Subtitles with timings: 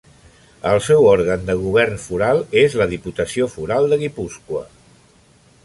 [0.69, 4.65] El seu òrgan de govern foral és la Diputació Foral de Guipúscoa.